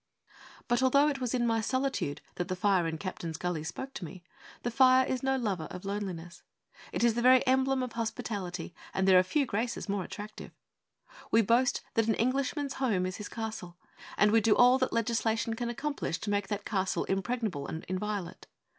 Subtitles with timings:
[0.67, 4.03] But although it was in my solitude that the fire in Captain's Gully spoke to
[4.03, 4.23] me,
[4.63, 6.41] the fire is no lover of loneliness.
[6.91, 10.53] It is the very emblem of hospitality, and there are few graces more attractive.
[11.29, 13.77] We boast that an Englishman's home is his castle,
[14.17, 18.47] and we do all that legislation can accomplish to make that castle impregnable and inviolate.